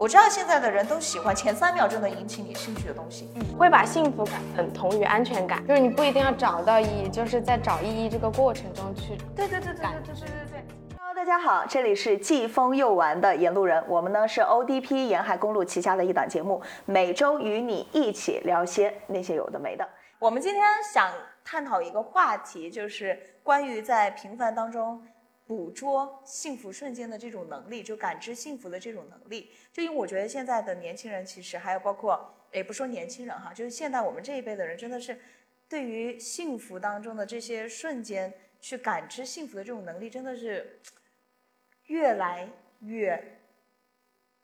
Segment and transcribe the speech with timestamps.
[0.00, 3.28] 我知道现在的人都喜欢前三秒就能引起你兴趣的东西。
[3.34, 9.18] 嗯，会把幸福感等同于安全感，就是你不一定要找到意义，就是在找意义这个过程中去。
[9.36, 10.64] 对对对对对对对对对。
[10.96, 19.86] Hello，大家好，这里是既疯又玩的沿路人，我们呢是 ODP 沿海公路旗下的一档节目，每周与你一起聊些那些有的没的。
[20.18, 20.64] 我们今天
[20.94, 21.10] 想
[21.44, 25.02] 探讨一个话题，就是关于在平凡当中。
[25.50, 35.20] 捕捉幸福瞬间的这种能力，就感知幸福的这种能力，就因为我觉得现在的年轻人，其实还有包括，也不说年轻人哈，就是现在我们这一辈的人，真的是
[35.68, 40.78] 对于幸福当中的这些瞬间去感知幸福的这种能力，真的是
[41.86, 42.48] 越来
[42.82, 43.40] 越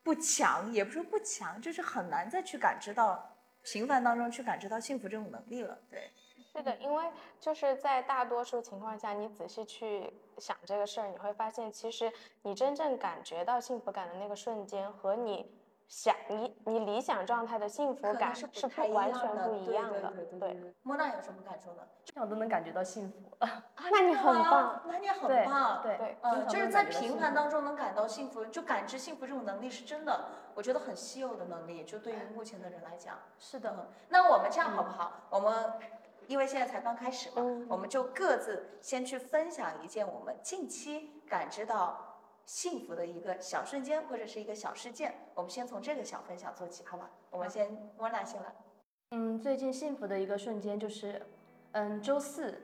[0.03, 3.33] 不强，也不是不强，就是很难再去感知到
[3.63, 6.11] 平凡当中去感知到幸福这种能力了，对。
[6.57, 7.05] 是的，因为
[7.39, 12.11] 就是在大多数情况下，你仔细去想这个事儿，你会发现，其实
[12.43, 15.55] 你真正感觉到幸福感的那个瞬间，和你
[15.87, 20.11] 想你你理想状态的幸福感是不完全不一样的。
[20.41, 21.83] 对，莫娜有什么感受呢？
[22.07, 23.37] 这样都能感觉到幸福，
[23.91, 33.19] 那你很棒，那你很棒，对对，嗯，就是在平凡当中能感到幸福，就感知幸福这种能力是真的，我觉得很稀有的能力，就对于目前的人来讲。
[33.39, 35.13] 是的，那我们这样好不好？
[35.29, 35.71] 我们。
[36.27, 45.15] 因为现在才刚开始嘛，我们就各自先去分享一件我们近期感知到幸福的一个小瞬间或者是一个小事件。
[45.35, 47.11] 我们先从这个小分享做起，好吧？
[47.31, 48.53] 我们先莫娜先来。
[49.13, 51.21] 嗯，最近幸福的一个瞬间就是，
[51.73, 52.61] 嗯，周四，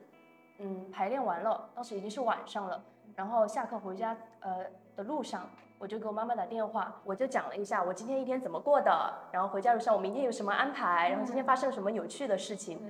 [0.58, 4.66] 嗯，排练完了，当时已经是晚上了，然后下课回家，呃
[4.96, 12.80] 的路上，我就给我妈妈打电话，我就讲了一下我今天一天怎么过的，然后回家路上我明天有什么安排，然后今天发生了什么有趣的事情。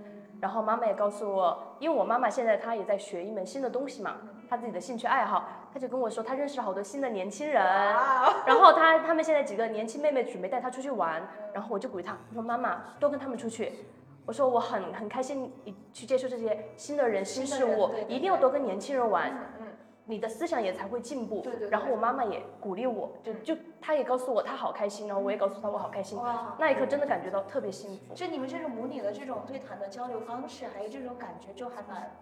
[0.43, 4.17] 然后妈妈也告诉我，因为我妈妈现在她也在学一门新的东西嘛，
[4.51, 7.63] 她自己的兴趣爱好，她就跟我说她认识了好多新的年轻人，
[8.45, 13.87] 然后她她们现在几个年轻妹妹准备带她出去玩，然后我就鼓励她，我说妈妈多跟他们出去，
[14.27, 19.33] 我说我很很开心你去接触这些新的人新事物，一定要多跟年轻人玩。
[20.13, 21.41] 你的思想也才会进步。
[21.41, 21.69] 对对。
[21.71, 26.19] 然后我妈妈也鼓励我，就就她也告诉我她好开心，然后我也告诉她我好开心。
[26.19, 26.55] 哇。
[26.59, 28.15] 那一刻真的感觉到特别幸福。
[28.15, 32.15] 就你们这种母女的这种对谈的交流方式，还有这种感觉，就还蛮。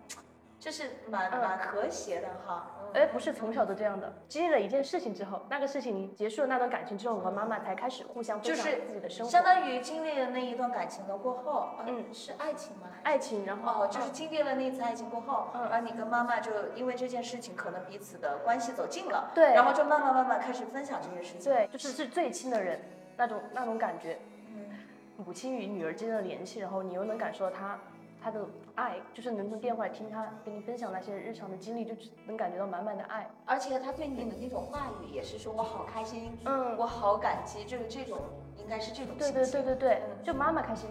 [0.60, 4.12] 就是蛮蛮和谐的哈，哎，不是从小都这样的。
[4.28, 9.32] 经历了一件事情之后，那个事情结束了那段感情之后，我和妈妈才开始互相分享自己的生活。
[9.32, 12.88] 相当于经历了那一段感情的过后，嗯，是爱情吗？
[13.02, 22.78] 爱情，然后就是经历了那次爱情过后，然后你跟妈妈就因为这件事情，可能彼此的关系走近了，对，然后就慢慢慢慢开始分享这件事情，对，就是是最亲的人
[23.16, 24.76] 那种那种感觉，嗯，
[25.16, 27.78] 母亲与女儿之间的联系，然后你又能感受到她。
[28.22, 28.44] 他的
[28.74, 31.94] 爱就是能从电话听他跟你分享那些日常的经历，就
[32.26, 33.28] 能感觉到满满的爱。
[33.46, 38.18] 而且他对你的那种话语也是说我好开心，嗯，我好感激，就是这种
[38.56, 40.90] 应该是这种对对对对对，就妈妈开心，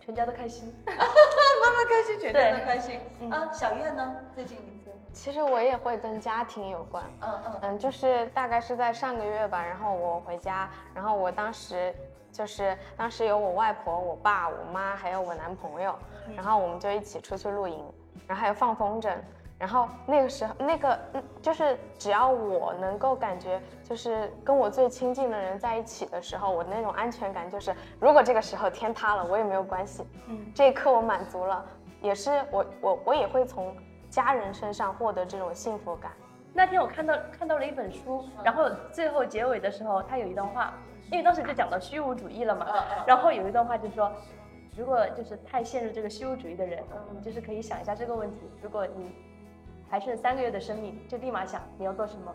[0.00, 0.74] 全家都开心。
[0.86, 3.00] 妈妈开心，全家都开心。
[3.30, 4.16] 啊，小月呢？
[4.34, 4.58] 最近
[5.14, 7.02] 其实我也会跟家庭有关。
[7.22, 11.94] 嗯嗯嗯，就是大概是在上个月吧，然后我回家，然后我当时。
[12.34, 15.94] 就是当时有我外婆、我爸、我妈，还有我男朋友，
[16.34, 17.84] 然后我们就一起出去露营，
[18.26, 19.14] 然后还有放风筝，
[19.56, 20.98] 然后那个时候那个
[21.40, 31.64] 就是只要我能够感觉，就是跟我最亲近的人在一起的时候，我那种安全感就是，如果这个时候天塌了，我也没有关系，嗯，这一刻我满足了，
[32.02, 33.72] 也是我我我也会从
[34.14, 36.12] 家人身上获得这种幸福感。
[36.52, 40.72] 那天我看到看到了一本书，然后最后结尾的时候，他有一段话。
[41.10, 42.66] 因为当时就讲到虚无主义了嘛，
[43.06, 44.10] 然后有一段话就说，
[44.76, 46.82] 如果就是太陷入这个虚无主义的人，
[47.12, 49.14] 你就是可以想一下这个问题：如果你
[49.90, 52.32] 还剩三个月的生命，就立马想你要做什么。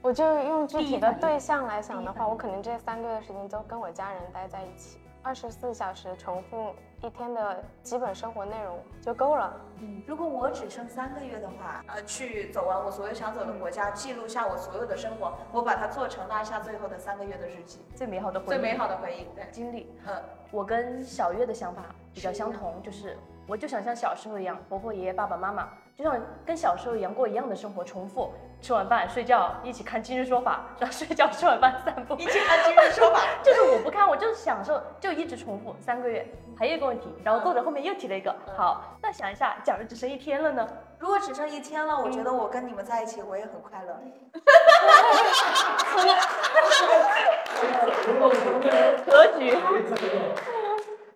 [0.00, 4.98] 我就用具体的对象来想的话，我可能这三个月的时间都跟我家人待在一起。
[5.28, 9.60] 二十四小时重复一天的基本生活内容就够了。
[9.78, 19.94] 嗯，如果我只剩三个月的话，呃，去走完我所有想走的国家，记录下我所有的生活，我把它做成拉下最后的三个月的日记，最美好的回忆，最美好的回忆，对，经历。
[20.06, 20.16] 嗯，
[20.50, 21.82] 我跟小月的想法
[22.14, 23.14] 比较相同，就是
[23.46, 25.68] 我就想像小时候一样，婆婆、爷爷、爸爸妈妈，
[25.98, 26.16] 就像
[26.46, 28.32] 跟小时候一样过一样的生活，重复。
[28.60, 33.18] 吃完饭睡觉，一起看今日说法，然后睡觉吃完饭散步，一起看今日说法。
[33.42, 36.24] 就是我不看，我就是享受，就一直重复三个月。
[36.56, 40.68] 还有一个问题，然后作者后面又提了一个，好，那想一下，假如只剩一天了呢？
[41.00, 44.00] 如果只剩一天了，我觉得我跟你们在一起，我也很快乐。
[49.04, 49.58] 格局。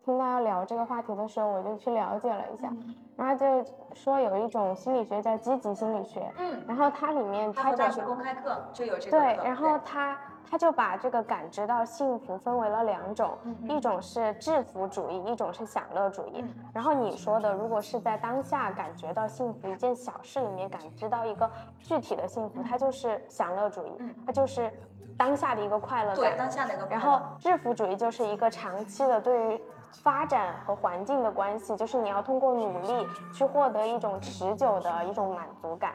[0.05, 2.73] 听到要聊这个话题的时候，我就去了解了一下，
[3.17, 3.47] 然后就
[3.95, 10.19] 说有一种心理学叫积极心理学，嗯，然后它里面它大学公开课就有这个，对，然后它
[10.51, 13.39] 它就把这个感知到幸福分为了两种，
[13.69, 16.45] 一种是制服主义，一种是享乐主义。
[16.75, 21.49] 然后你说的，如果是在当下感觉到幸福，一件小事里面感知到一个
[21.79, 23.93] 具体的幸福，它就是享乐主义，
[24.27, 24.69] 它就是
[25.17, 26.17] 当下的一个快乐感。
[26.17, 26.87] 对，当下的一个。
[26.89, 29.61] 然后制服主义就是一个长期的对于。
[29.93, 35.95] 发展和环境的关系，就是你要通过努力去获得一种持久的一种满足感，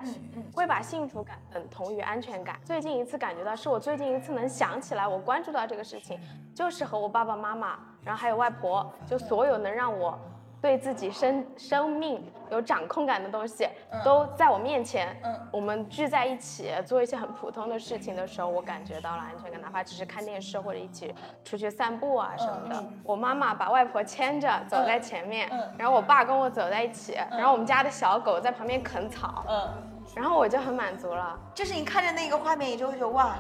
[0.56, 2.60] 会把幸福感等同于安全感。
[2.64, 6.20] 最近一次感觉到，是我最近一次能想起来，我关注到这个事情，
[6.56, 10.18] 就是和我爸爸妈妈，然后还有外婆，就所有能让我。
[10.62, 13.68] 对自己生生命有掌控感的东西，
[14.04, 15.16] 都在我面前。
[15.24, 21.14] 嗯，我们聚在一起做一些很普通的事情的时候，我感觉到了安全感，哪怕只是看电视或者一起
[21.44, 22.84] 出去散步啊什么的。
[23.04, 29.46] 我妈妈把外婆牵着走在前面，然后我爸跟我走在一起，然后我们家的小狗在旁边啃草。
[29.48, 29.70] 嗯，
[30.16, 31.40] 然后我就很满足了。
[31.54, 33.36] 就是你看着那个画面，你就会觉得哇，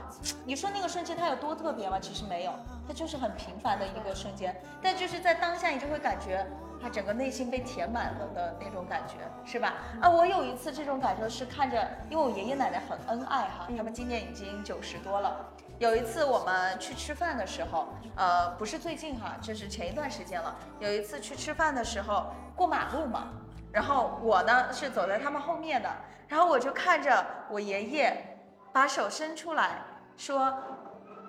[0.46, 1.98] 你说那个瞬间它有多特别吗？
[2.00, 2.52] 其实没有，
[2.88, 6.46] 它就是很平凡的一个瞬间，但就是在当下，你就会感觉。
[6.82, 9.16] 他整个内心被填满了的那种感觉，
[9.46, 9.74] 是吧？
[10.02, 15.46] 啊，我有一次这种感受是看着，因为我爷爷奶奶很恩爱哈，他们今年已经九十多了。
[15.80, 20.56] 有一次我们去吃饭的时候，呃，不是最近哈，就是前一段时间了。
[20.80, 23.28] 有一次去吃饭的时候过马路嘛，
[23.72, 25.90] 然后我呢是走在他们后面的，
[26.28, 28.40] 然后我就看着我爷爷
[28.74, 29.82] 把手伸出来
[30.16, 30.52] 说，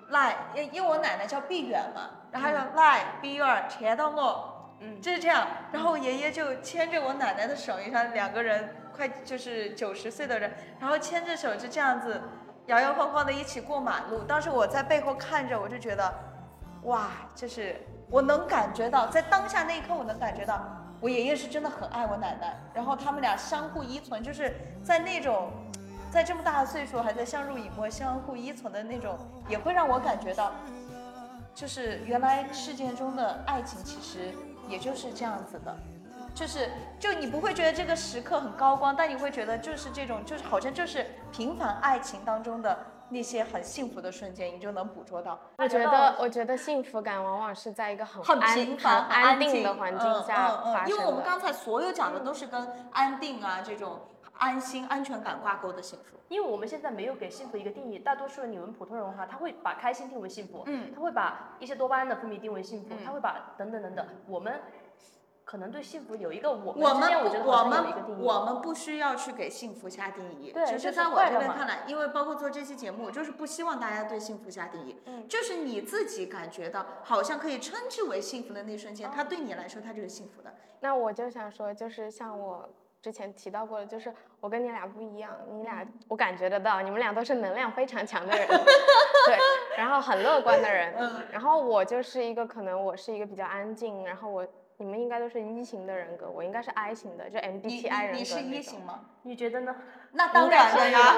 [0.09, 4.58] 来，因因为我奶奶叫碧远嘛，然后说来，碧远牵到我。
[4.81, 5.47] 嗯，就是这样。
[5.71, 12.21] 然后爷爷就牵着我奶奶的手，你看两个人快就是九十岁的人，然后牵着手就这样子
[12.67, 14.23] 摇摇晃晃的一起过马路。
[14.23, 16.13] 当时我在背后看着，我就觉得，
[16.83, 17.75] 哇，就是
[18.09, 20.65] 我能感觉到，在当下那一刻，我能感觉到
[21.01, 22.57] 我爷爷是真的很爱我奶奶。
[22.73, 25.51] 然后他们俩相互依存，就是在那种，
[26.09, 29.17] 在这么大的岁数还在相濡以沫、相互依存的那种，
[29.49, 30.53] 也会让我感觉到，
[31.53, 34.33] 就是原来世界中的爱情其实。
[34.69, 35.75] 也就是这样子的，
[36.35, 36.69] 就是
[36.99, 42.77] 就你不会觉得这个时刻很高光，但你会觉得就是这种，就是好像就是平凡爱情当中的
[43.09, 45.39] 那些很幸福的瞬间，你就能捕捉到。
[45.57, 53.99] 我觉得，我觉得幸福感往往是在一个很很平凡、很安定的环境下发生因为我们刚才所有讲的都是跟安定啊这种
[54.39, 56.17] 安心、安全感挂钩的幸福。
[56.29, 64.05] 因为我们现在没有给幸福一个定义，大多数你们普通人的话，他会把开心定为幸福，嗯，他会把一些多巴胺的分泌定为幸福，他会把等等等等。
[64.27, 64.61] 我们
[65.43, 67.83] 可能对幸福有一个我我觉得我们。
[68.19, 80.53] 我们不需要去给幸福下定义，对，只是在我这边看来，因为包括做这期节目，就是不希望大家对幸福下定义，嗯，就是你自己感觉到好像可以称之为幸福的那瞬间，它对你来说它就是幸福的。
[80.81, 82.69] 那我就想说，就是像我。
[83.01, 88.47] 之前提到过的，就是我跟你俩不一样，你俩我感觉得到，你们俩都是能量非常强的人，
[89.25, 89.37] 对，
[89.77, 90.93] 然后很乐观的人，
[91.31, 94.45] 然后我就是一个可能我是一个比较安静，然后我
[94.77, 98.17] 你们应该都是一型的人格，我应该是 I 型的，就 MBTI 人格。
[98.17, 98.99] 你是一型吗？
[99.23, 99.75] 你觉得呢？
[100.11, 101.15] 那当然了呀，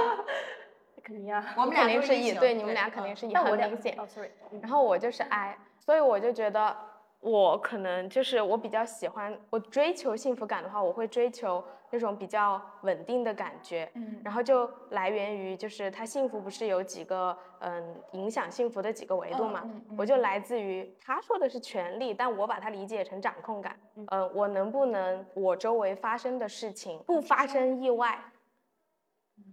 [1.04, 3.96] 肯定呀，我们俩肯定是 E，对，你们俩肯定是 E，很明显。
[3.98, 4.30] 哦，sorry，
[4.62, 6.91] 然后我就是 I，所以我就觉得。
[7.22, 19.64] 我可能就是我比较喜欢我追求幸福感的话，我会追求那种比较稳定的感觉，嗯，然后就来源于就是他幸福不是有几个嗯影响幸福的几个维度嘛，
[19.96, 28.20] 我就来自于他说的是权利，但我把它理解成掌控感，嗯，我能不能我周围发生的事情不发生意外，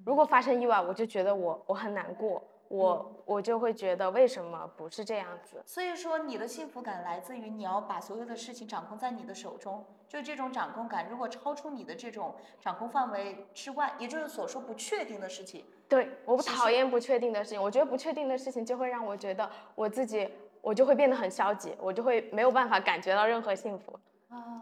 [0.06, 2.42] 如果发生意外，我就觉得我我很难过。
[2.68, 5.62] 我我就会觉得为什么不是这样子？
[5.64, 15.64] 所以说你的幸福感来自于你要把所有的事情掌控在你的手中，就这种掌控感，如果超出你的这种掌控范围之外，也就是所说不确定的事情。
[15.88, 20.28] 对，我不讨厌不确定的事情，我觉得不确定的事情就会让我觉得我自己，
[20.60, 23.98] 我就会变得很消极，我就会没有办法感觉到任何幸福，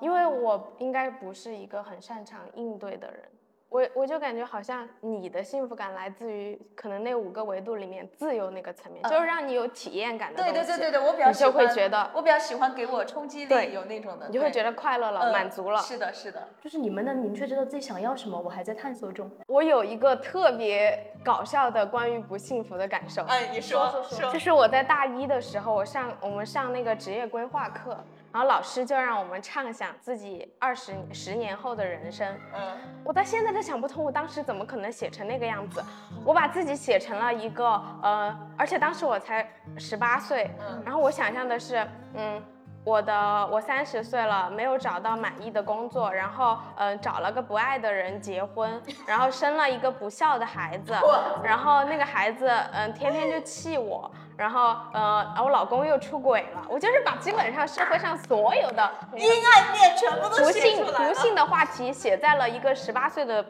[0.01, 3.29] 因为我应该不是一个很擅长应对的人。
[3.77, 10.53] 我我就感觉好像你的幸福感来自于可能那五个维度里面自由那个层面，就是让你有体验感的东西。
[10.53, 11.53] 对对对对对，我比较喜欢。
[11.53, 15.79] 你就会觉得我比较喜欢给我冲击力有那种的，你就会觉得快乐了，满足了。
[15.83, 19.31] 是的，是的，就是你们能明确知道自己想要什么，我还在探索中。
[19.47, 23.25] 我有一个特别搞笑的关于不幸福的感受。
[23.25, 24.33] 哎，你说说说。
[24.33, 28.03] 就是我在大一的时候，我上我们上那个职业规划课。
[28.37, 32.39] 然后老师就让我们畅想自己二十十年后的人生。
[32.55, 32.61] 嗯，
[33.03, 35.83] 我到现在都想不通，我当时怎么可能写成那个样子？
[36.23, 37.65] 我把自己写成了一个，
[38.03, 40.51] 呃，而且当时我才十八岁。
[40.61, 42.43] 嗯，然后我想象的是，嗯，
[42.87, 50.95] 我的我三十岁了，没有找到满意的工作，然后嗯、呃找了个不爱的人结婚，然后生了一个不孝的孩子，
[51.43, 63.45] 然后那个孩子嗯、天天就气我，然后呃我老公又出轨了，我就是把基本上社会上所有的阴暗面全部都写不幸出来了不幸的话题写在了一个十八岁的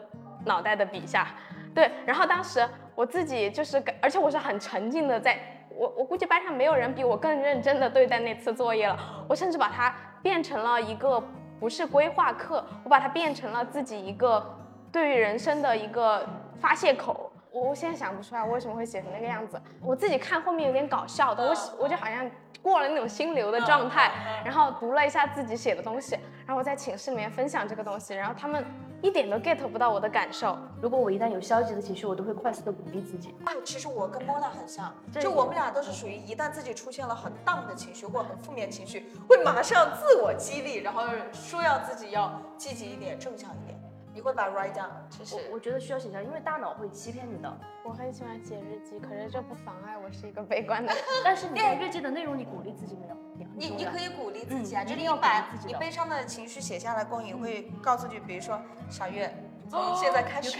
[0.45, 1.27] 脑袋的笔下，
[1.75, 5.37] 对，然后当时我自己就是感，而且我是很沉浸的在，
[5.77, 8.97] 我我估计班上没有人比我更认真的对待那次作业了，
[9.29, 11.23] 我甚至把它变成了一个
[11.59, 14.43] 不是规划课，我把它变成了自己一个
[14.91, 16.27] 对于人生的一个
[16.59, 17.31] 发泄口。
[17.51, 22.29] 我我现在想不出来我为什么会写成那个样子，我自己看后面有点搞笑的，我我就好像
[22.61, 24.11] 过了那种心流的状态，
[24.43, 26.15] 然后读了一下自己写的东西，
[26.45, 28.65] 然后我在寝室里面分享这个东西，然后他们
[29.01, 30.57] 一点都 get 不到我的感受。
[30.81, 33.35] 如果我一旦有消极的情绪，我都会快速的鼓励自己。
[33.45, 43.77] 哎，其实我跟 Mona 很像，就我们俩都是属于一旦自己出现了很 down 的情绪或很负面情绪，会马上自我激励，然后说要自己要积极一点、正向一点。
[44.13, 47.57] 你会把它 write down，其实我我觉得需要写下，因为大脑会欺骗你的。
[47.83, 51.03] 我很喜欢写日记，可是这不妨碍我是一个悲观的人。
[51.23, 53.15] 但是你在日记的内容，你鼓励自己没有？
[53.57, 59.35] 你你可以鼓励自己啊，就是要你把你悲伤的情绪写下来光影，会告诉你，比如说小月，
[59.67, 60.55] 从现在开始。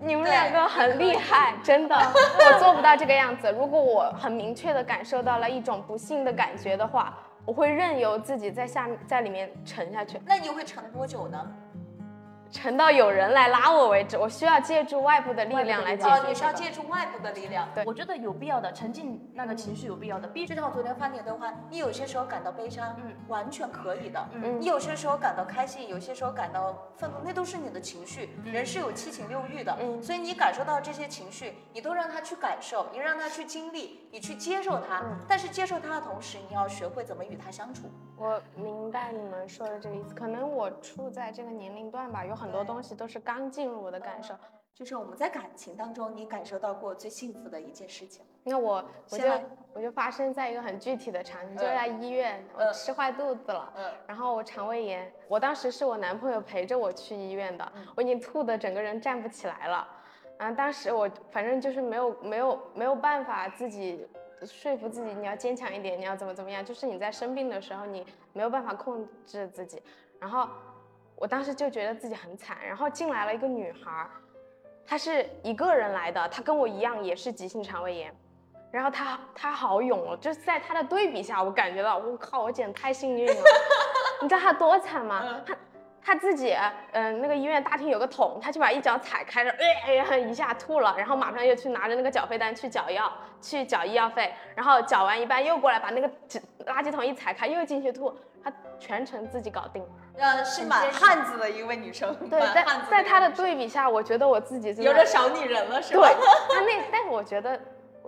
[0.00, 3.50] 你们两个很厉 害，真的，我做不到这个样子。
[3.52, 11.46] 如果我很明确的感受到了一种不幸的感觉的话，我会任由自己在下在里面沉下去，那你会沉多久呢？
[12.54, 14.16] 沉到有人来拉我为止。
[14.16, 17.68] 我需要借助外部的力量来解哦，决、你需要借助外部的力量。
[17.74, 24.28] 对我觉得有必要的，沉浸那个情绪有必要的，必就像我昨天发你的话，你有些时候感到悲伤，嗯完全可以的。
[24.34, 28.30] 嗯你有些时候感到开心，有些时候感到愤怒，那都是你的情绪。
[28.44, 35.00] 人是有七情六欲的，嗯所以你感受到这些情绪，你都让他去感受，你让他去经历，你去接受它。
[35.00, 37.90] 嗯但是接受它的同时，你要学会怎么与它相处。
[38.16, 44.34] 我明白你们说的这个意思，可能我处在这个年龄段吧，有很多东西都是刚进入我的感受。
[44.72, 48.26] 就是我们在感情当中，你感受到过最幸福的一件事情。
[48.42, 49.24] 那我我就
[49.74, 52.72] 我就发生在一个很具体的场景，就嗯在医院，我嗯。
[52.72, 53.92] 吃坏肚子了，嗯。
[54.08, 57.86] 然后我肠胃炎，我当时是我男朋友陪着我去医院的，嗯。
[57.96, 59.86] 我已经吐的整个人站不起来了，
[60.36, 64.04] 然后当时我反正就是没有没有没有办法自己
[64.46, 69.82] 说服自己你要坚强一点，你要怎么怎么样，就是你在生病的时候你没有办法控制自己，
[70.18, 70.48] 然后
[71.16, 74.06] 我当时就觉得自己很惨，然后进来了一个女孩，
[74.86, 78.14] 她是一个人来的，她跟我一样也是急性肠胃炎。
[78.70, 83.42] 然后她她好勇哦，就是在她的对比下，我感觉到我靠，我简直太幸运了。
[84.20, 85.40] 你知道她多惨吗？
[85.46, 85.56] 她
[86.04, 86.54] 她自己，
[86.92, 89.50] 嗯、那个医院大厅有个桶，他就把一脚踩开了，
[89.86, 96.08] 哎呀一下吐了，然后马上又去拿着那个缴费单去缴药，去缴医药费，然后缴完一半又过来把那个
[96.66, 99.82] 垃圾桶一踩开，又进去吐，他全程自己搞定。
[100.18, 106.06] 呃，是满汉子的一位女生，对，在在她的对比下，我觉得我自己有点小女人了，是吧？
[106.06, 106.14] 对，
[106.54, 107.58] 他那，但是我觉得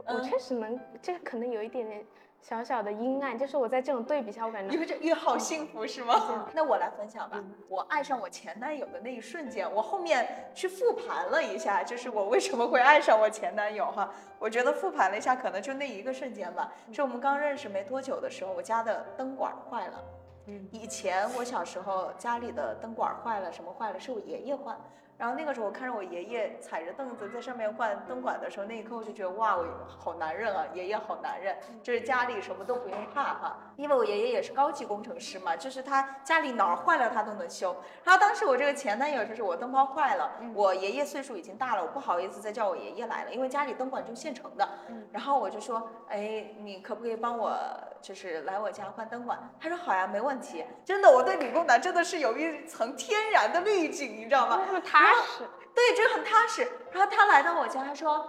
[0.05, 2.05] 我确实能，这个可能有一点点
[2.41, 6.49] 小小的阴暗，就是我在这种对比下，我感觉你会这越好幸福是吗？
[6.55, 7.43] 那我来分享吧。
[7.69, 14.13] 我爱上我前男友的那一瞬间，我后面去复盘了一下，就是我为什么会爱上我前男友哈。
[14.39, 16.73] 我觉得复盘了一下，可能就那一个瞬间吧。
[16.93, 20.05] 是我们刚认识没多久的时候，我家的灯管坏了。
[20.49, 24.79] 嗯以前我小时候家里的灯管坏了，什么坏了，是我爷爷换。
[25.19, 33.59] 然后那个时候我看着我爷爷踩着凳子在上面换灯管的时候，那一刻我就觉得哇，我好男人啊，爷爷好男人，就是家里什么都不用怕哈。
[33.77, 37.77] 因为我爷爷也是高级工程师嘛，就是他家里哪儿坏了他都能修。
[38.05, 44.69] 然后当时我这个前男友就是我灯泡坏了，我爷爷岁数已经大了，我不好意思再叫我爷爷来了，因为家里灯管就现成的。
[45.13, 47.57] 然后我就说，哎，你可不可以帮我
[48.03, 49.39] 就是来我家换灯管？
[49.59, 50.65] 他说好呀，没问题。
[50.85, 54.61] 真的，我对理工男真的是有一层天然的滤镜，你知道吗？
[54.71, 55.45] 那么踏实。
[55.75, 56.69] 对，这很踏实。
[56.91, 58.29] 然后他来到我家，他说，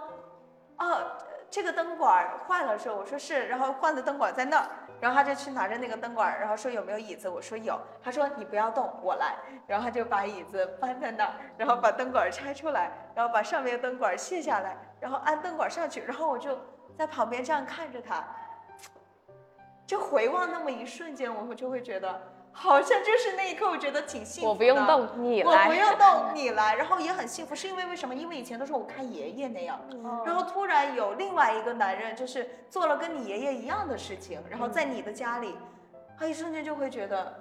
[0.78, 1.16] 哦，
[1.50, 2.90] 这个灯管儿坏了是？
[2.90, 4.66] 我说是，然后换的灯管在那儿。
[5.00, 7.28] 然后他就去拿着那个灯管儿，然后说有没有椅子？
[7.28, 7.78] 我说有。
[8.02, 9.36] 他说你不要动，我来。
[9.66, 16.02] 然后他就把椅子搬在那儿，然后把灯管儿拆出来，然后把上面的灯管儿卸下来，然后安灯管儿上去。
[16.02, 16.58] 然后我就
[16.96, 18.24] 在旁边这样看着他，
[19.86, 22.20] 就回望那么一瞬间，我就会觉得，
[22.52, 24.48] 好像就是那一刻，我觉得挺幸福的。
[24.48, 25.64] 我不用动，你来。
[25.64, 28.14] 我不用动，你来，然后也很幸福，是因为为什么？
[28.14, 35.56] 因为以前都是我看爷爷那样，哦然后突然有另外一个男人，就是做了跟你爷爷一样的事情，然后在你的家里，
[36.18, 37.32] 他一瞬间就会觉得，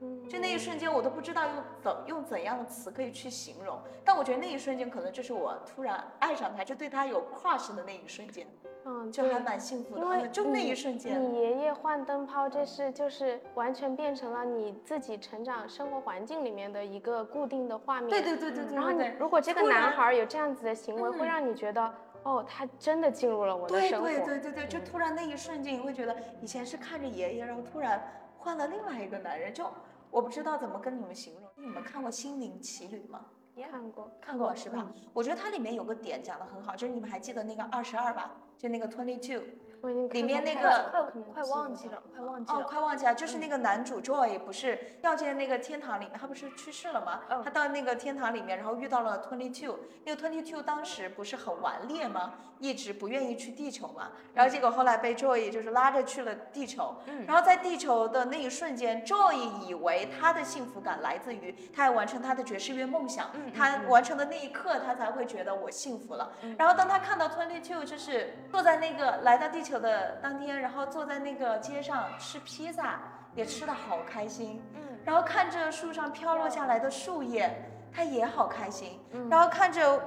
[0.00, 8.46] 嗯就那一瞬间我都不知道用怎用怎样的词可以去形容，但我觉得那一瞬间可能就是我突然爱上他，就对他有 crush 的那一瞬间。
[8.86, 10.00] 嗯，就还蛮幸福的。
[10.00, 18.10] 因为就那一瞬间，你爷爷换灯泡，这是就是完全变成了你自己成长生活环境里面的一个固定的画面。
[18.10, 18.74] 对对对对对。
[18.74, 24.06] 然后你如果这个男孩有这样子的行为，会让你觉得，哦，他真的进入了我的生活。
[24.06, 28.02] 对对对对对，就突然那一瞬间，你会觉得以前是看着爷爷，然后突然
[28.36, 29.64] 换了另外一个男人，就
[30.10, 31.42] 我不知道怎么跟你们形容。
[31.56, 33.24] 你们看过《心灵奇旅》吗？
[33.70, 34.84] 看过，看过是吧？
[35.12, 38.34] 我觉得它里面有个点讲的很好，就是你们还记得那个二十二吧？
[38.58, 39.42] 就那个 twenty two。
[39.84, 47.20] 里面那个快快忘记了，快忘记了，哦，快忘记了，就是那个男主 Joy 不是掉进那个天堂里面，他不是去世了吗？
[47.44, 52.34] 他到那个天堂里面，然后遇到了 Twenty Two，那个 Twenty Two 当时不是很顽劣吗？
[52.60, 66.32] 一直不愿意去地球嘛，然后结果后来被 Joy 就是拉着去了地球，然后在地球的那一瞬间，Joy 以为他的幸福感来自于他要完成他的爵士乐梦想，他完成的那一刻，他才会觉得我幸福了。
[66.56, 69.73] 然后当他看到 Twenty Two 就是坐在那个来到地球。
[69.78, 73.00] 的当天，然后坐在那个街上吃披萨，
[73.34, 74.62] 也吃的好开心。
[74.74, 77.50] 嗯，然后看着树上飘落下来的树叶，
[77.92, 79.00] 他也好开心。
[79.12, 80.02] 嗯，然后看着。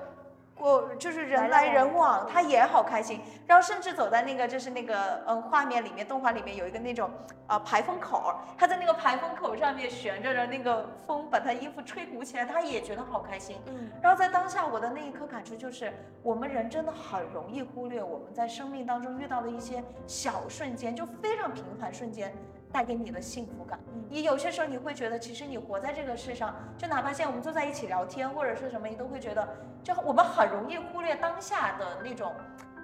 [0.59, 3.21] 我就是人来人往，他也好开心。
[3.45, 7.09] 然后甚至走在那个就是那个嗯画面里面，动画里面有一个那种
[7.45, 13.57] 啊排风口，他在那个排风口上面悬着的那个风把他衣服吹鼓起来，他也觉得好开心。
[13.67, 13.89] 嗯。
[14.01, 22.33] 然后在当下，我的那一刻感触就是，我们人真的很容易忽略我们在生命当中遇到的一些小瞬间，就非常平凡瞬间。
[22.77, 29.49] 带给你的幸福感，你有些时候你会觉得，其实你活在这个世上，就哪怕现在我们坐在一起聊天，或者是什么，你都会觉得，
[29.81, 32.31] 就我们很容易忽略当下的那种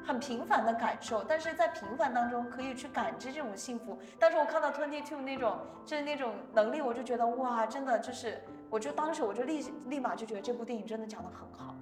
[0.04, 3.96] 很平凡的感受，但是在平凡当中可以去感知这种幸福。
[4.18, 11.76] 但是我看到 Twenty Two 那种就是那种能力，我就觉得哇，真的就是，我就当时我就立立马就觉得这部电影真的讲得很好，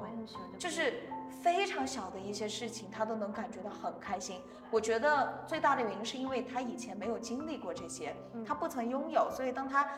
[0.00, 0.94] 我很喜欢，就是。
[1.40, 4.42] 非常小的一些事情，他都能感觉到很开心。
[4.72, 8.12] 我觉得最大的原因是因为他以前没有经历过这些，
[8.44, 9.88] 他不曾拥有，所以当他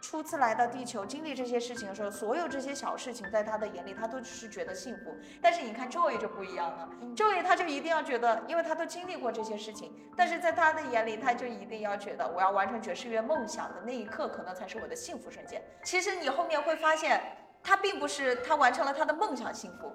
[0.00, 5.14] 初次来到地球经历这些事情的时候，所有这些小事情在他的眼里，他都只是觉得幸福。
[5.42, 15.62] 但是你看 Joy 就不一样了，Joy 他就一定要觉得，因为他都经历过这些事情，但是在他的眼里，他就一定要觉得，我要完成爵士乐梦想的那一刻，可能才是我的幸福瞬间。
[15.84, 17.20] 其实你后面会发现。
[17.62, 19.92] 他并不是他完成了他的梦想幸福，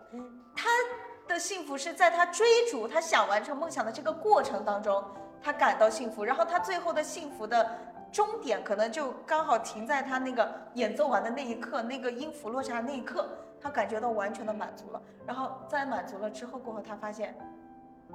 [0.55, 0.69] 他
[1.27, 5.03] 的幸福是在他追逐他想完成梦想的这个过程当中，
[5.41, 6.23] 他感到幸福。
[6.23, 7.77] 然后他最后的幸福的
[8.11, 13.27] 终点可能就刚好停在他那个演奏完的那一刻，那个音符落下的那一刻，
[13.59, 15.01] 他感觉到完全的满足了。
[15.25, 17.35] 然后在满足了之后过后，他发现，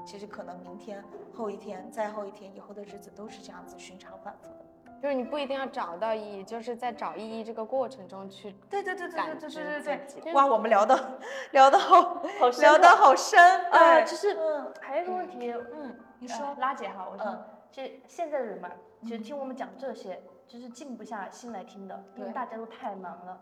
[0.07, 1.03] 其实可能明天、
[1.35, 4.65] 后一天、再后一天以后的日子都是这样子寻常反复的。
[5.01, 10.33] 就是你不一定要找到意义，就是在找意义这个过程中去对对对对对对对对对。
[10.33, 11.19] 哇，我们聊的
[11.53, 12.23] 聊的好，
[12.61, 13.41] 聊的好深。
[13.71, 14.37] 啊，就是
[14.81, 17.39] 还有一个问题，嗯，你说，拉姐哈，我说，
[17.71, 18.69] 其实现在的人嘛，
[19.03, 23.41] 其实听我们讲这些，就是静不下心来听的，因为大家都太忙了。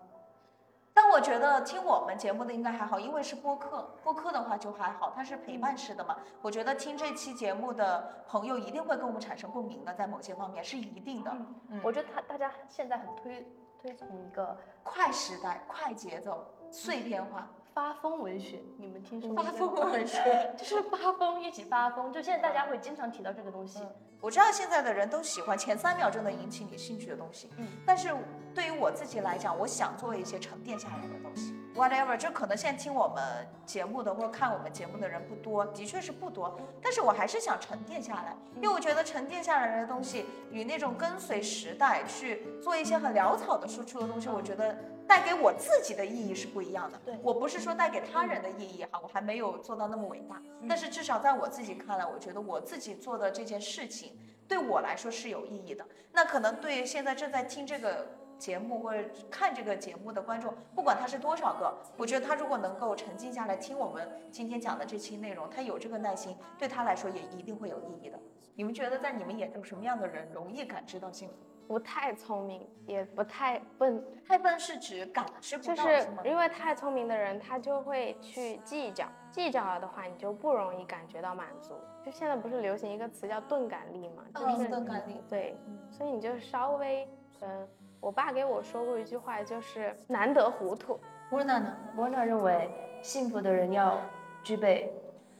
[1.07, 6.17] 但我觉得听我们节目的应该还好，因为是播客，播客的话就还好，它是陪伴式的嘛。
[6.43, 11.31] 我觉得听这期节目的朋友一定会跟我们产生共鸣的，在某些方面是一定的。
[11.69, 13.47] 嗯，我觉得他大家现在很推
[13.81, 17.49] 推崇一个快时代、快节奏、碎片化。
[17.77, 19.45] 发疯文学，你们听说过？
[19.45, 20.19] 发疯文学
[20.57, 22.11] 就是发疯，一起发疯。
[22.11, 23.81] 就现在大家会经常提到这个东西。
[24.19, 27.51] 我知道现在的人都喜欢前三秒钟能引起你兴趣的东西。
[27.59, 27.67] 嗯。
[27.85, 28.17] 但是
[28.55, 31.55] 对于我自己来讲，我想做一些沉淀下来的东西。
[31.77, 36.59] Whatever，就可能现在听我们节目的或者看我们节目的人不多，的确是不多。
[36.83, 44.77] 但是我还是想沉淀下来，因为我觉得沉淀下来的东西与那种跟随时代去做一些很潦草的输出的东西，我觉得。
[45.09, 47.01] 带给我自己的意义是不一样的。
[47.05, 50.43] 对我不是说带给他人的意义哈，我还没有做到那么伟大。
[50.69, 55.87] 但是至少在我自己看来，我觉得我自己做的这件事情对我来说是有意义的。
[56.11, 58.05] 那可能对现在正在听这个
[58.39, 68.19] 节目或者看这个节目的观众，不管他是多少个，我觉得他如果能够沉静下来听我们今天讲的这期内容，他有这个耐心，对他来说也一定会有意义的。
[68.55, 71.35] 你们觉得在你们眼中什么样的人容易感知到幸福？
[71.69, 74.03] 不太聪明，也不太笨。
[74.25, 81.75] 太笨是指感知不到，就是因为太聪明的人，他就会去计较，计较了的话，你就不容易感觉到满足。
[82.05, 84.23] 就现在不是流行一个词叫钝感力嘛？
[84.33, 85.21] 就是钝感力。
[85.29, 85.59] 对，
[85.91, 87.09] 所以你就稍微，
[87.41, 87.69] 嗯，
[88.01, 90.99] 我爸给我说过一句话，就是难得糊涂。
[91.31, 91.77] 沃娜呢？
[91.97, 92.71] 沃娜认为，
[93.03, 94.01] 幸福的人要
[94.45, 94.93] 具备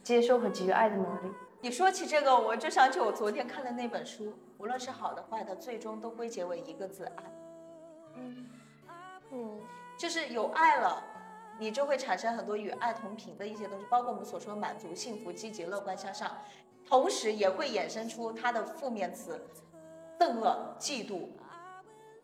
[0.03, 1.33] 接受和给予爱的能力。
[1.61, 4.33] 你说起这个，我就想起我昨天看的那本书。
[4.57, 7.23] 无论是好的坏的，最终都归结为一个字：爱。
[8.15, 8.49] 嗯
[9.31, 9.59] 嗯，
[9.97, 11.03] 就是有爱了，
[11.59, 16.31] 你就会产生很多与爱同频的一些东西，包括我们所说的满足、幸福、积极、乐观向上，
[16.87, 19.39] 同时也会衍生出它的负面词，
[20.19, 21.27] 憎恶、嫉妒、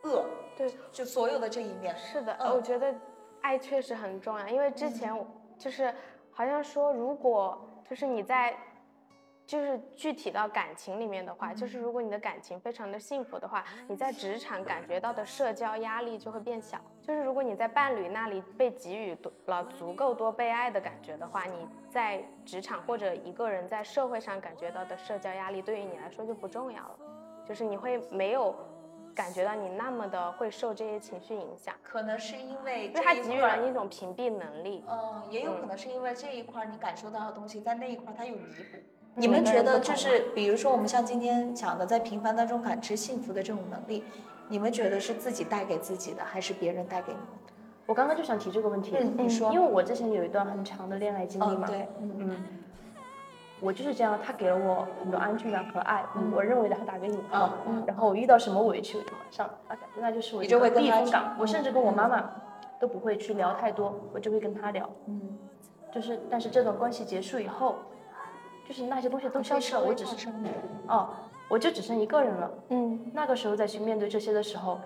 [0.04, 1.96] 恶，对，就所有的这一面。
[1.98, 2.94] 是的，嗯我觉得
[3.42, 5.13] 爱确实很重要，因为之前
[5.58, 5.94] 就是
[6.32, 8.56] 好像说，如果就是你在。
[9.46, 16.80] 就是具体到感情里面的话，就是如果你的感情非常的幸福的话，你在职场感觉到的社交压力就会变小。
[17.02, 26.96] 就是如果你在伴侣那里被给予多了足够多被爱的感觉的话，你在职场或者一个人在社会上感觉到的社交压力对于你来说就不重要了，
[27.46, 28.56] 就是你会没有
[29.15, 31.73] 感觉到你那么的会受这些情绪影响。
[31.84, 34.84] 可能是因为就是它给予了你一种屏蔽能力。
[34.89, 38.78] 嗯，也有可能是因为这一块儿你感受到的东西，在那一块儿它有弥补。
[39.15, 44.04] 你嗯们觉得就是，比如说我们像今天讲的，在平凡当中感知幸福的这种能力，
[44.47, 47.54] 你们觉得是自己带给自己的，还是别人带给你们的？
[47.86, 52.38] 我刚刚就想提这个问题，嗯你说因为我之前有一段很长的恋爱经历嗯，嘛，对，嗯嗯，
[53.63, 56.04] 我就是这样，他给了我很多安全感和爱，
[56.36, 57.82] 我认为的他打给引号，嗯。
[57.88, 59.49] 然后我遇到什么委屈我就马上
[59.95, 61.95] 那就是我就会避风港，我甚至跟我嗯。
[61.95, 62.30] 妈妈
[62.78, 65.38] 都不会去聊太多，我就会跟他聊，嗯，
[65.93, 67.78] 就是但是这段关系结束以后，
[68.67, 70.28] 就是那些东西都消失了，我只是
[70.88, 71.08] 哦，
[71.47, 74.82] 我就只剩一个人了，嗯，那个时候再去面对这些的时候，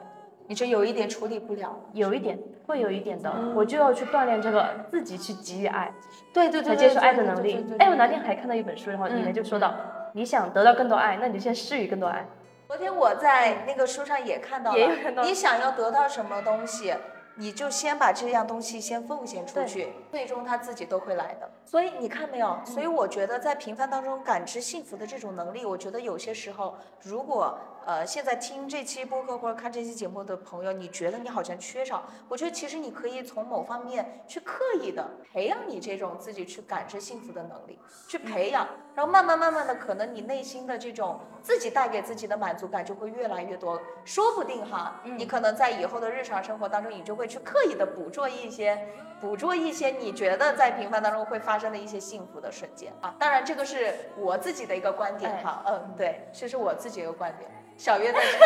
[0.47, 1.77] 你这有一点处理不了。
[1.93, 5.93] 有一点会有一点的，我就要去锻炼这个自己去给予爱。
[6.33, 7.65] 对对对接受爱的能力。
[7.79, 9.73] 哎，我那天还看到一本书，然后里面就说到，
[10.13, 12.25] 你想得到更多爱，那你就先施予更多爱。
[12.67, 16.93] 昨天我在那个书上也看到了，也看到你想要得到什么东西，
[17.35, 21.49] 你就先把这样东西先奉献出去，最终他自己都会来的。
[21.63, 22.59] 所以你看没有？
[22.65, 27.57] 所以我觉得在平凡当中感知幸福的这种能力，我觉得有些时候，如果
[27.87, 48.85] 呃现在听这期播客或者看这期节目的朋友，你觉得你好像缺少，我觉得其实你可以从某方面去刻意的培养你这种自己去感知幸福的能力，去培养，然后慢慢慢慢的，可能你内心的这种自己带给自己的满足感就会越来越多，说不定哈，你可能在以后的日常生活当中，你就会去刻意的捕捉一些，
[49.21, 53.15] 捕捉一些你觉得在平凡当中会发生的一些幸福的瞬间啊。
[53.17, 57.49] 当然，这个是我自己的一个观点哈，嗯，对，这是我自己一个观点。
[57.77, 58.45] 小月在沉思，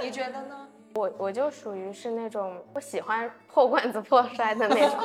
[0.00, 0.68] 你觉得呢？
[0.94, 4.98] 我我就属于是那种不喜欢破罐子破摔的那种，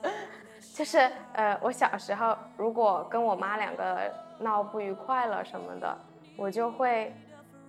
[0.74, 5.98] 就是呃，我小时候如果跟我妈两个闹不愉快了什么的，
[6.36, 7.12] 我就会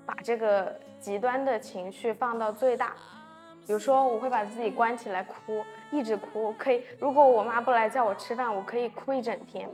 [0.06, 2.94] 把这个极端的情绪放到最大。
[3.66, 5.62] 比如说，我会把自己关起来哭，
[5.92, 6.82] 一直哭，可以。
[7.00, 9.70] 如果我妈不来叫我吃饭，我可以哭一整天。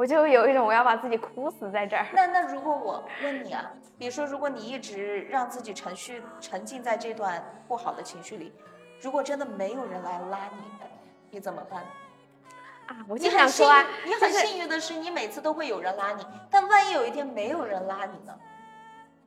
[0.00, 2.06] 我就有一种我要把自己哭死在这儿。
[2.14, 8.50] 那那如果我问你啊，比如说，如果你一直让自己沉绪沉浸在这段不好的情绪里，
[9.02, 10.62] 如果真的没有人来拉你，
[11.32, 11.82] 你怎么办？
[12.86, 18.34] 啊，我就想说啊，你很幸运的是，你每次都会有人拉你，但万一有一天没有人拉你呢？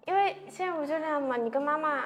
[0.05, 1.37] 因为现在不就这样吗？
[1.37, 2.05] 你跟妈妈，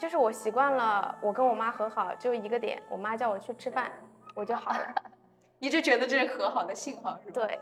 [0.00, 3.92] 就是我习惯了，我跟我妈和好就一个点，我妈叫我去吃饭，
[4.34, 4.94] 我就好了。
[5.58, 7.46] 你就觉得这是和好的信号是吧？
[7.46, 7.60] 对，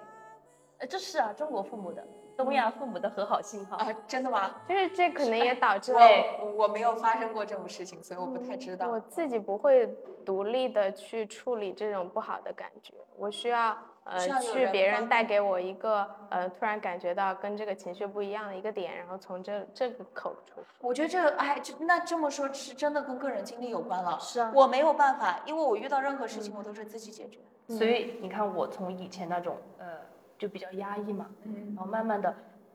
[0.78, 2.06] 呃，这是啊，中国父母的，
[2.36, 3.76] 东亚父母的和好信号。
[3.76, 4.54] 啊，真的吗？
[4.68, 6.00] 就是这可能也导致了
[6.40, 8.88] 我我没有发生过这种事情，所以我不太知道。
[8.88, 9.86] 我自己不会
[10.24, 20.60] 独立的去处理这种不好的感觉，我需要呃去别人带给我一个呃突然感觉到跟这个情绪不一样的一个点，然后从这这个口出。
[20.80, 24.18] 我觉得这哎，这那这么说，是真的跟个人经历有关了。
[24.20, 27.40] 是啊我没有办法，因为我遇到任何事情，我都是自己解决。
[27.68, 29.98] 所以你看，我从以前那种呃
[30.38, 32.32] 就比较压抑嘛，嗯然后慢慢的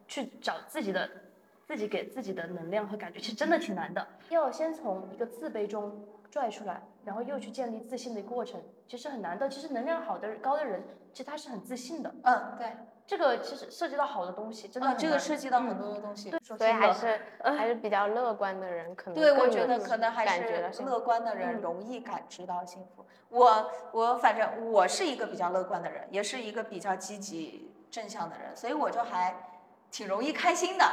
[0.08, 1.10] 去找自己的，
[1.66, 4.06] 自己给自己的能量和感觉，其实真的挺难的。
[4.28, 8.62] 要先从一个自卑中拽出来，然后又去建立自信的过程，
[8.92, 9.48] 其实很难的。
[9.48, 12.14] 其实能量好的高的人，其实他是很自信的。
[12.24, 12.76] 嗯，对，
[13.08, 16.30] 这个其实涉及到好的东西，真的嗯，这个涉及到很多的东西。
[16.44, 23.06] 所以还是还是比较乐观的人，可能对，我觉得可能还感觉到是乐观的人容易感知到幸福。
[23.30, 29.34] 我我反正我是一个比较乐观的人，也是一个比较积极正向的人，所以我就还
[29.90, 30.86] 挺容易开心的。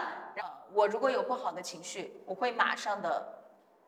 [0.73, 3.41] 我如果有不好的情绪，我会马上的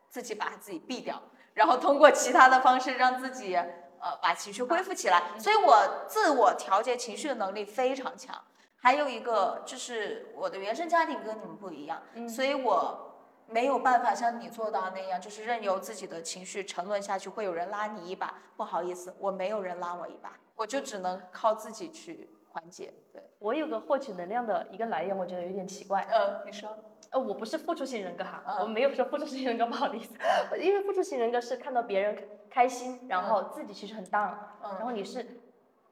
[0.09, 1.21] 自己把自己避掉，
[1.53, 3.57] 然后通过其他的方式让自己
[4.01, 5.21] 呃把情绪恢复起来。
[5.39, 8.35] 所以我自我调节情绪的能力非常强。
[8.75, 13.13] 还有一个就是我的原生家庭跟你们不一样，所以我
[13.45, 18.33] 没有办法像你做到那样，就是任由自己的情绪沉沦下去，会有人拉你一把。
[18.57, 22.91] 不好意思，我没有人拉我一把，我就只能靠自己去缓解。
[23.13, 26.07] 对，我有个获取能量的一个来源，我觉得有点奇怪。
[26.09, 26.75] 呃，你说，
[27.11, 30.13] 呃，我不是付出型人格哈，我没有说付出型人格，不好意思，
[30.59, 32.17] 因为付出型人格是看到别人
[32.51, 35.25] 开心，然后自己其实很 down，然后你是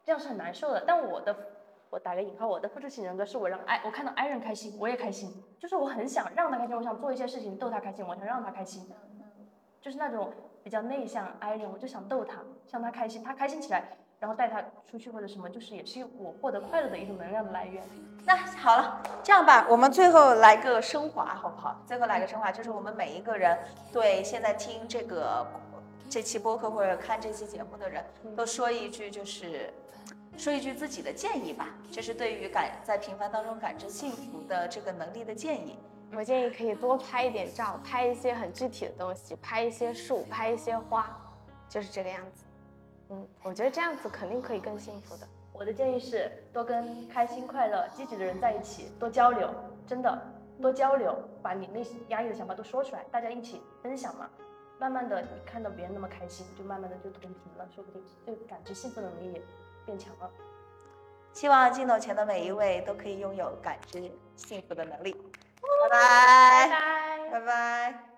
[0.03, 0.83] 这样是很难受的。
[0.85, 1.35] 但我的，
[1.89, 8.87] 我打个引号，我的付出型人格是我让爱，我看到爱人开心，我也开心，就是我很想让他开心，我想做一些事情逗他开心，我想让他开心，
[9.79, 13.98] 就是那种比较内向 I 人，我就想逗他，让他开心，他开心起来。
[14.19, 17.81] 然后带他出去或者什么，就是也是我获得快乐的一种能量的来源。
[18.25, 21.81] 那好了，这样吧，我们最后来个升华，好不好？
[21.87, 23.57] 最后来个升华，就是我们每一个人
[23.93, 25.47] 对现在听这个
[26.09, 28.03] 这期播客或者看这期节目的人
[28.35, 29.73] 都说一句，就是
[30.37, 35.79] 说一句自己的建议吧，就是对于感在平凡当中感知幸福的这个能力的建议。
[36.11, 41.07] 我建议可以多拍一点照，拍一些很具体的东西，拍一些树，拍一些花，
[41.69, 42.43] 就是这个样子。
[43.09, 45.27] 嗯，我觉得这样子肯定可以更幸福的。
[45.51, 49.49] 我的建议是多跟开心、快乐、积极的人在一起，多交流，
[49.85, 50.21] 真的
[50.61, 54.29] 多交流，把你内心压抑的想法都说出来，大家一起分享嘛。
[54.79, 59.41] 慢慢的，你看到别人那么开心，就慢慢的就同频了，说不定就感知幸福的能力也
[59.85, 60.31] 变强了。
[61.33, 65.11] 希望镜头前的每一位都可以拥有感知幸福的能力。
[65.61, 68.08] 拜拜，拜拜，拜拜。